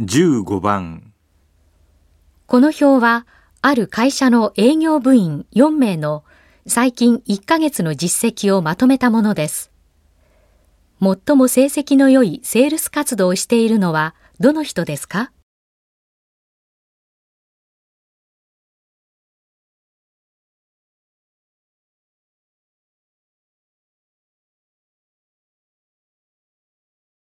[0.00, 1.12] 15番
[2.46, 3.26] この表は、
[3.62, 6.22] ある会社の営業部員4名の
[6.68, 9.72] 最近1ヶ月の実績をまとめたものです。
[11.00, 15.32] 最も成績の良いセールス活動をしているのはどの人ですか？